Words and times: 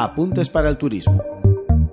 Apuntes 0.00 0.48
para 0.48 0.68
el 0.68 0.78
turismo. 0.78 1.20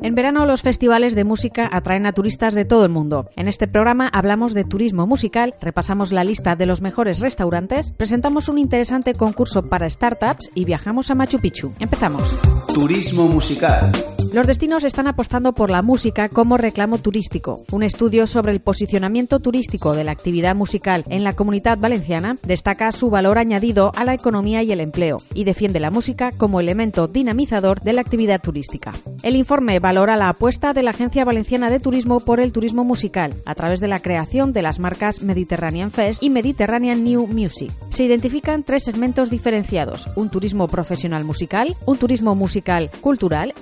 En 0.04 0.13
verano 0.13 0.46
los 0.46 0.62
festivales 0.62 1.16
de 1.16 1.23
música 1.23 1.68
atraen 1.72 2.05
a 2.05 2.13
turistas 2.13 2.54
de 2.54 2.63
todo 2.63 2.86
el 2.86 2.91
mundo. 2.91 3.32
En 3.36 3.48
este 3.48 3.68
programa 3.68 4.08
hablamos 4.13 4.54
de 4.54 4.63
turismo 4.63 5.08
musical, 5.08 5.55
repasamos 5.59 6.12
la 6.12 6.23
lista 6.23 6.55
de 6.55 6.68
los 6.68 6.82
mejores 6.82 7.20
restaurantes, 7.20 7.91
presentamos 7.94 8.48
un 8.48 8.60
interesante 8.60 9.16
concurso 9.16 9.63
para 9.63 9.90
startups 9.90 10.52
y 10.54 10.66
viajamos 10.66 11.10
a 11.10 11.16
Machu 11.16 11.40
Picchu. 11.40 11.73
Empezamos. 11.80 12.36
Turismo 12.72 13.27
musical. 13.27 13.91
Los 14.34 14.48
destinos 14.48 14.84
están 14.84 15.08
apostando 15.08 15.54
por 15.54 15.72
la 15.72 15.82
música 15.82 16.28
como 16.30 16.58
reclamo 16.58 16.98
turístico. 16.98 17.64
Un 17.72 17.84
estudio 17.84 18.28
sobre 18.28 18.52
el 18.52 18.60
posicionamiento 18.60 19.40
turístico 19.40 19.94
de 19.94 20.04
la 20.04 20.12
actividad 20.12 20.56
musical 20.56 21.05
en 21.10 21.24
la 21.24 21.34
comunidad 21.34 21.77
valenciana 21.77 22.38
destaca 22.46 22.91
su 22.91 23.10
valor 23.10 23.38
añadido 23.38 23.91
a 23.96 24.04
la 24.04 24.14
economía 24.14 24.62
y 24.62 24.72
el 24.72 24.82
empleo 24.82 25.18
y 25.34 25.46
defiende 25.46 25.80
la 25.80 25.91
música 25.91 26.32
como 26.32 26.60
elemento 26.60 27.08
dinamizador 27.08 27.80
de 27.80 27.94
la 27.94 28.02
actividad 28.02 28.41
turística. 28.41 28.91
El 29.24 29.36
informe 29.36 29.80
valora 29.80 30.18
la 30.18 30.30
apuesta 30.30 30.74
de 30.74 30.84
la 30.84 30.92
Agencia 30.92 31.24
Valenciana 31.24 31.70
de 31.70 31.80
Turismo 31.80 32.20
por 32.20 32.40
el 32.40 32.52
turismo 32.52 32.84
musical 32.84 33.34
a 33.46 33.55
través 33.55 33.80
de 33.80 33.88
la 33.88 34.02
creación 34.02 34.52
de 34.52 34.62
las 34.62 34.80
marcas 34.80 35.21
Mediterranean 35.21 35.92
Fest 35.92 36.21
y 36.21 36.30
Mediterranean 36.30 37.04
New 37.04 37.27
Music. 37.27 37.71
Se 37.90 38.04
identifican 38.04 38.64
tres 38.64 38.84
segmentos 38.84 39.30
diferenciados: 39.30 40.10
un 40.16 40.30
turismo 40.30 40.68
profesional 40.68 41.24
musical, 41.24 41.76
un 41.86 41.98
turismo 41.98 42.36
musical 42.36 42.92
cultural, 43.02 43.54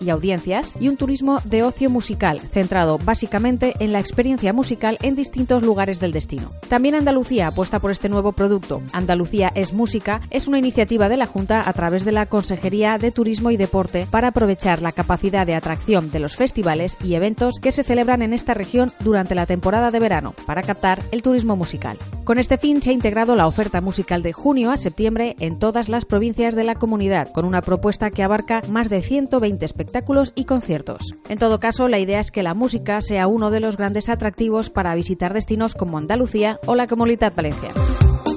y 0.00 0.10
audiencias, 0.10 0.74
y 0.78 0.88
un 0.88 0.96
turismo 0.96 1.38
de 1.44 1.62
ocio 1.62 1.90
musical, 1.90 2.40
centrado 2.40 2.98
básicamente 2.98 3.74
en 3.80 3.92
la 3.92 4.00
experiencia 4.00 4.52
musical 4.52 4.98
en 5.02 5.16
distintos 5.16 5.62
lugares 5.62 6.00
del 6.00 6.12
destino. 6.12 6.50
También 6.68 6.94
Andalucía 6.94 7.48
apuesta 7.48 7.78
por 7.78 7.90
este 7.90 8.08
nuevo 8.08 8.32
producto. 8.32 8.82
Andalucía 8.92 9.50
es 9.54 9.72
música 9.72 10.20
es 10.30 10.48
una 10.48 10.58
iniciativa 10.58 11.08
de 11.08 11.16
la 11.16 11.26
Junta 11.26 11.62
a 11.64 11.72
través 11.72 12.04
de 12.04 12.12
la 12.12 12.26
Consejería 12.26 12.98
de 12.98 13.10
Turismo 13.10 13.50
y 13.50 13.56
Deporte 13.56 14.06
para 14.10 14.28
aprovechar 14.28 14.82
la 14.82 14.92
capacidad 14.92 15.46
de 15.46 15.54
atracción 15.54 16.10
de 16.10 16.20
los 16.20 16.36
festivales 16.36 16.96
y 17.02 17.14
eventos 17.14 17.58
que 17.60 17.72
se 17.72 17.84
celebran 17.84 18.22
en 18.22 18.32
esta 18.32 18.54
región 18.54 18.90
durante 19.00 19.34
la 19.34 19.46
temporada 19.46 19.90
de 19.90 20.00
verano, 20.00 20.34
para 20.46 20.62
captar 20.62 21.02
el 21.12 21.22
turismo 21.22 21.56
musical. 21.56 21.96
Con 22.24 22.38
este 22.38 22.56
fin 22.56 22.80
se 22.80 22.88
ha 22.88 22.94
integrado 22.94 23.36
la 23.36 23.46
oferta 23.46 23.82
musical 23.82 24.22
de 24.22 24.32
junio 24.32 24.70
a 24.70 24.78
septiembre 24.78 25.36
en 25.40 25.58
todas 25.58 25.90
las 25.90 26.06
provincias 26.06 26.54
de 26.54 26.64
la 26.64 26.74
comunidad, 26.74 27.30
con 27.30 27.44
una 27.44 27.60
propuesta 27.60 28.10
que 28.10 28.22
abarca 28.22 28.62
más 28.68 28.88
de 28.88 29.02
120 29.02 29.62
espectáculos 29.62 30.32
y 30.34 30.46
conciertos. 30.46 31.02
En 31.28 31.38
todo 31.38 31.58
caso, 31.58 31.86
la 31.86 31.98
idea 31.98 32.20
es 32.20 32.30
que 32.30 32.42
la 32.42 32.54
música 32.54 33.02
sea 33.02 33.26
uno 33.26 33.50
de 33.50 33.60
los 33.60 33.76
grandes 33.76 34.08
atractivos 34.08 34.70
para 34.70 34.94
visitar 34.94 35.34
destinos 35.34 35.74
como 35.74 35.98
Andalucía 35.98 36.60
o 36.66 36.74
la 36.74 36.86
Comunidad 36.86 37.34
Valenciana. 37.36 37.74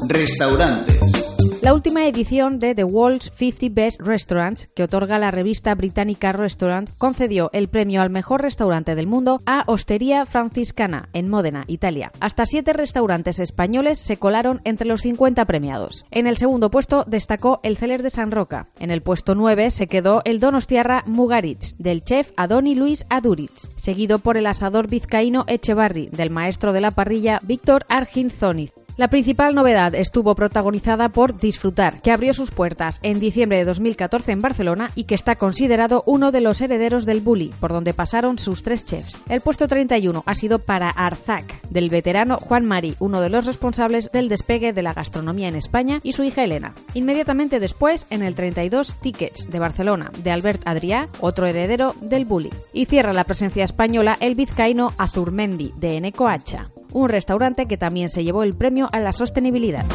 Restaurantes. 0.09 1.16
La 1.61 1.73
última 1.73 2.05
edición 2.05 2.59
de 2.59 2.75
The 2.75 2.83
World's 2.83 3.31
50 3.35 3.67
Best 3.71 4.01
Restaurants, 4.01 4.67
que 4.75 4.83
otorga 4.83 5.19
la 5.19 5.31
revista 5.31 5.75
británica 5.75 6.31
Restaurant, 6.31 6.89
concedió 6.97 7.49
el 7.51 7.67
premio 7.67 8.01
al 8.01 8.09
mejor 8.09 8.41
restaurante 8.41 8.95
del 8.95 9.07
mundo 9.07 9.39
a 9.45 9.63
Hostería 9.67 10.25
Franciscana, 10.25 11.09
en 11.13 11.29
Módena, 11.29 11.65
Italia. 11.67 12.11
Hasta 12.19 12.45
siete 12.45 12.73
restaurantes 12.73 13.39
españoles 13.39 13.99
se 13.99 14.17
colaron 14.17 14.61
entre 14.63 14.87
los 14.87 15.01
50 15.01 15.43
premiados. 15.45 16.05
En 16.09 16.27
el 16.27 16.37
segundo 16.37 16.71
puesto 16.71 17.03
destacó 17.05 17.59
el 17.63 17.75
Celer 17.75 18.01
de 18.01 18.11
San 18.11 18.31
Roca. 18.31 18.67
En 18.79 18.89
el 18.89 19.01
puesto 19.01 19.35
9 19.35 19.69
se 19.69 19.87
quedó 19.87 20.21
el 20.23 20.39
Donostiarra 20.39 21.03
Mugaritz, 21.05 21.75
del 21.77 22.01
chef 22.01 22.31
Adoni 22.37 22.75
Luis 22.75 23.05
Aduritz, 23.09 23.69
seguido 23.75 24.19
por 24.19 24.37
el 24.37 24.47
asador 24.47 24.87
vizcaíno 24.87 25.43
Echevarri, 25.47 26.07
del 26.11 26.29
maestro 26.29 26.71
de 26.71 26.81
la 26.81 26.91
parrilla 26.91 27.39
Víctor 27.43 27.85
Arginzoniz. 27.89 28.86
La 28.97 29.09
principal 29.09 29.53
novedad 29.53 29.93
estuvo 29.93 30.33
protagonizada 30.33 31.09
por 31.09 31.37
Disfrutar, 31.37 32.01
que 32.01 32.11
abrió 32.11 32.33
sus 32.33 32.49
puertas 32.49 32.97
en 33.03 33.19
diciembre 33.19 33.59
de 33.59 33.65
2014 33.65 34.31
en 34.31 34.41
Barcelona 34.41 34.89
y 34.95 35.03
que 35.03 35.13
está 35.13 35.35
considerado 35.35 36.01
uno 36.07 36.31
de 36.31 36.41
los 36.41 36.61
herederos 36.61 37.05
del 37.05 37.21
Bully, 37.21 37.53
por 37.59 37.71
donde 37.71 37.93
pasaron 37.93 38.39
sus 38.39 38.63
tres 38.63 38.85
chefs. 38.85 39.21
El 39.29 39.41
puesto 39.41 39.67
31 39.67 40.23
ha 40.25 40.33
sido 40.33 40.57
para 40.57 40.89
Arzac, 40.89 41.61
del 41.69 41.89
veterano 41.89 42.37
Juan 42.37 42.65
Mari, 42.65 42.95
uno 42.97 43.21
de 43.21 43.29
los 43.29 43.45
responsables 43.45 44.09
del 44.11 44.29
despegue 44.29 44.73
de 44.73 44.81
la 44.81 44.95
gastronomía 44.95 45.47
en 45.47 45.57
España, 45.57 45.99
y 46.01 46.13
su 46.13 46.23
hija 46.23 46.43
Elena. 46.43 46.73
Inmediatamente 46.95 47.59
después, 47.59 48.07
en 48.09 48.23
el 48.23 48.33
32, 48.33 48.95
Tickets, 48.95 49.51
de 49.51 49.59
Barcelona, 49.59 50.09
de 50.23 50.31
Albert 50.31 50.65
Adrià, 50.65 51.07
otro 51.19 51.45
heredero 51.45 51.93
del 52.01 52.25
Bully. 52.25 52.49
Y 52.73 52.85
cierra 52.85 53.13
la 53.13 53.25
presencia 53.25 53.63
española 53.63 54.17
el 54.19 54.33
vizcaíno 54.33 54.91
Azurmendi, 54.97 55.71
de 55.77 55.97
Eneco 55.97 56.27
Hacha 56.27 56.71
un 56.93 57.09
restaurante 57.09 57.65
que 57.65 57.77
también 57.77 58.09
se 58.09 58.23
llevó 58.23 58.43
el 58.43 58.55
premio 58.55 58.87
a 58.91 58.99
la 58.99 59.11
sostenibilidad. 59.11 59.85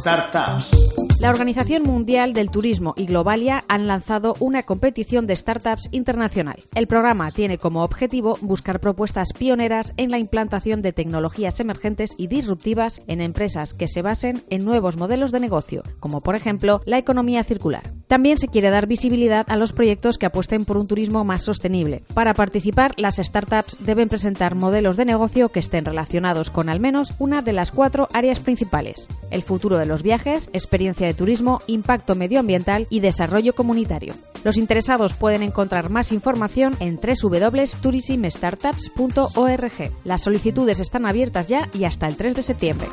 Startups. 0.00 0.92
La 1.20 1.30
Organización 1.30 1.84
Mundial 1.84 2.32
del 2.32 2.50
Turismo 2.50 2.94
y 2.96 3.06
Globalia 3.06 3.62
han 3.68 3.86
lanzado 3.86 4.34
una 4.40 4.64
competición 4.64 5.28
de 5.28 5.36
startups 5.36 5.88
internacional. 5.92 6.56
El 6.74 6.88
programa 6.88 7.30
tiene 7.30 7.58
como 7.58 7.84
objetivo 7.84 8.36
buscar 8.40 8.80
propuestas 8.80 9.28
pioneras 9.32 9.94
en 9.96 10.10
la 10.10 10.18
implantación 10.18 10.82
de 10.82 10.92
tecnologías 10.92 11.60
emergentes 11.60 12.10
y 12.18 12.26
disruptivas 12.26 13.02
en 13.06 13.20
empresas 13.20 13.72
que 13.72 13.86
se 13.86 14.02
basen 14.02 14.42
en 14.50 14.64
nuevos 14.64 14.96
modelos 14.96 15.30
de 15.30 15.38
negocio, 15.38 15.84
como 16.00 16.22
por 16.22 16.34
ejemplo 16.34 16.80
la 16.86 16.98
economía 16.98 17.44
circular. 17.44 17.91
También 18.12 18.36
se 18.36 18.48
quiere 18.48 18.68
dar 18.68 18.86
visibilidad 18.86 19.46
a 19.48 19.56
los 19.56 19.72
proyectos 19.72 20.18
que 20.18 20.26
apuesten 20.26 20.66
por 20.66 20.76
un 20.76 20.86
turismo 20.86 21.24
más 21.24 21.44
sostenible. 21.44 22.02
Para 22.12 22.34
participar, 22.34 22.92
las 22.98 23.16
startups 23.16 23.78
deben 23.80 24.10
presentar 24.10 24.54
modelos 24.54 24.98
de 24.98 25.06
negocio 25.06 25.48
que 25.48 25.60
estén 25.60 25.86
relacionados 25.86 26.50
con 26.50 26.68
al 26.68 26.78
menos 26.78 27.14
una 27.18 27.40
de 27.40 27.54
las 27.54 27.70
cuatro 27.70 28.08
áreas 28.12 28.38
principales: 28.38 29.08
el 29.30 29.42
futuro 29.42 29.78
de 29.78 29.86
los 29.86 30.02
viajes, 30.02 30.50
experiencia 30.52 31.06
de 31.06 31.14
turismo, 31.14 31.62
impacto 31.66 32.14
medioambiental 32.14 32.86
y 32.90 33.00
desarrollo 33.00 33.54
comunitario. 33.54 34.12
Los 34.44 34.58
interesados 34.58 35.14
pueden 35.14 35.42
encontrar 35.42 35.88
más 35.88 36.12
información 36.12 36.76
en 36.80 36.96
www.tourismstartups.org. 36.96 39.92
Las 40.04 40.20
solicitudes 40.20 40.80
están 40.80 41.06
abiertas 41.06 41.48
ya 41.48 41.66
y 41.72 41.84
hasta 41.84 42.08
el 42.08 42.16
3 42.16 42.34
de 42.34 42.42
septiembre. 42.42 42.88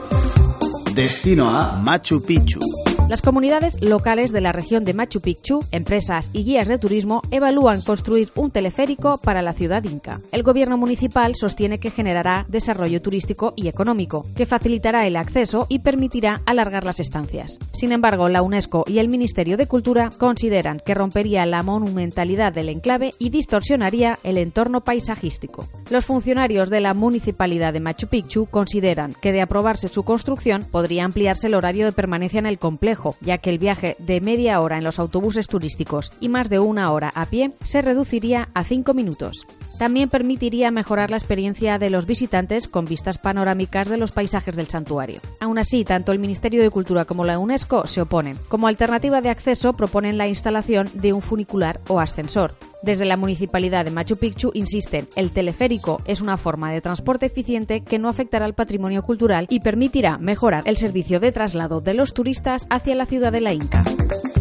Destino 0.96 1.50
a 1.50 1.78
Machu 1.78 2.24
Picchu. 2.24 2.62
Las 3.10 3.24
comunidades 3.24 3.82
locales 3.82 4.32
de 4.32 4.40
la 4.40 4.52
región 4.52 4.86
de 4.86 4.94
Machu 4.94 5.20
Picchu, 5.20 5.62
empresas 5.72 6.30
y 6.32 6.44
guías 6.44 6.68
de 6.68 6.78
turismo 6.78 7.24
evalúan 7.32 7.82
construir 7.82 8.30
un 8.36 8.52
teleférico 8.52 9.18
para 9.18 9.42
la 9.42 9.54
ciudad 9.54 9.84
inca. 9.84 10.22
El 10.32 10.44
gobierno 10.44 10.78
municipal 10.78 11.34
sostiene 11.34 11.80
que 11.80 11.90
generará 11.90 12.46
desarrollo 12.50 13.02
turístico 13.02 13.52
y 13.56 13.68
económico, 13.68 14.28
que 14.36 14.46
facilitará 14.46 15.08
el 15.08 15.16
acceso 15.16 15.66
y 15.70 15.80
permitirá 15.80 16.42
alargar 16.46 16.84
las 16.84 17.00
estancias. 17.00 17.58
Sin 17.74 17.94
embargo, 17.94 18.30
la 18.30 18.44
UNESCO 18.44 18.86
y 18.86 19.00
el 19.00 19.08
Ministerio 19.08 19.58
de 19.58 19.66
Cultura 19.66 20.12
consideran 20.16 20.80
que 20.80 20.94
rompería 20.94 21.48
la 21.48 21.64
monumentalidad 21.64 22.54
del 22.54 22.70
enclave 22.70 23.16
y 23.18 23.32
distorsionaría 23.32 24.20
el 24.22 24.38
entorno 24.38 24.82
paisajístico. 24.82 25.66
Los 25.90 26.06
funcionarios 26.06 26.70
de 26.70 26.82
la 26.82 26.94
municipalidad 26.94 27.74
de 27.74 27.80
Machu 27.80 28.06
Picchu 28.06 28.46
consideran 28.46 29.16
que 29.20 29.32
de 29.32 29.42
aprobarse 29.42 29.88
su 29.88 30.04
construcción 30.04 30.64
podría 30.72 31.06
ampliarse 31.06 31.48
el 31.48 31.56
horario 31.56 31.88
de 31.88 31.92
permanencia 31.92 32.38
en 32.38 32.46
el 32.46 32.60
complejo 32.60 32.99
ya 33.22 33.38
que 33.38 33.50
el 33.50 33.60
viaje 33.60 33.96
de 34.00 34.22
media 34.22 34.60
hora 34.60 34.78
en 34.78 34.84
los 34.84 35.00
autobuses 35.00 35.48
turísticos 35.48 36.12
y 36.20 36.30
más 36.30 36.50
de 36.50 36.60
una 36.60 36.92
hora 36.92 37.12
a 37.16 37.26
pie 37.26 37.52
se 37.64 37.82
reduciría 37.82 38.50
a 38.54 38.64
cinco 38.64 38.94
minutos. 38.94 39.46
También 39.80 40.10
permitiría 40.10 40.72
mejorar 40.72 41.10
la 41.10 41.16
experiencia 41.16 41.80
de 41.80 41.90
los 41.90 42.06
visitantes 42.06 42.68
con 42.68 42.84
vistas 42.84 43.18
panorámicas 43.18 43.88
de 43.88 43.96
los 43.96 44.12
paisajes 44.12 44.54
del 44.58 44.68
santuario. 44.68 45.22
Aún 45.40 45.58
así, 45.58 45.86
tanto 45.86 46.12
el 46.12 46.20
Ministerio 46.20 46.62
de 46.62 46.70
Cultura 46.70 47.06
como 47.06 47.24
la 47.24 47.40
UNESCO 47.40 47.88
se 47.88 48.02
oponen. 48.02 48.38
Como 48.50 48.68
alternativa 48.68 49.22
de 49.22 49.30
acceso 49.30 49.72
proponen 49.72 50.18
la 50.18 50.28
instalación 50.28 50.90
de 50.96 51.14
un 51.14 51.22
funicular 51.22 51.80
o 51.88 52.02
ascensor. 52.02 52.56
Desde 52.84 53.06
la 53.06 53.16
Municipalidad 53.16 53.86
de 53.86 53.92
Machu 53.92 54.18
Picchu 54.18 54.52
insisten, 54.54 55.08
el 55.16 55.32
teleférico 55.32 56.02
es 56.04 56.20
una 56.20 56.36
forma 56.36 56.74
de 56.74 56.82
transporte 56.82 57.28
eficiente 57.28 57.80
que 57.80 58.00
no 58.00 58.10
afectará 58.10 58.44
al 58.44 58.56
patrimonio 58.56 59.02
cultural 59.02 59.48
y 59.50 59.62
permitirá 59.62 60.18
mejorar 60.18 60.64
el 60.66 60.76
servicio 60.76 61.22
de 61.22 61.32
traslado 61.32 61.80
de 61.80 61.94
los 61.94 62.14
turistas 62.14 62.68
hacia 62.70 62.96
la 62.96 63.06
ciudad 63.06 63.32
de 63.32 63.40
la 63.40 63.54
Inca. 63.54 63.84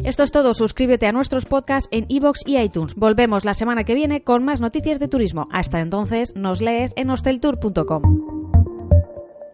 Esto 0.08 0.22
es 0.22 0.31
todo, 0.31 0.55
suscríbete 0.55 1.06
a 1.06 1.12
nuestros 1.12 1.44
podcasts 1.44 1.87
en 1.93 2.06
iVoox 2.08 2.38
y 2.46 2.56
iTunes. 2.56 2.94
Volvemos 2.94 3.44
la 3.44 3.52
semana 3.52 3.84
que 3.84 3.94
viene 3.94 4.22
con 4.25 4.43
más 4.43 4.58
noticias 4.58 4.99
de 4.99 5.06
turismo. 5.06 5.49
Hasta 5.52 5.81
entonces, 5.81 6.32
nos 6.34 6.62
lees 6.62 6.94
en 6.96 7.10
hosteltour.com. 7.10 8.02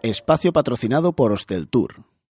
Espacio 0.05 0.53
patrocinado 0.53 1.13
por 1.13 1.33
Hosteltour. 1.33 2.05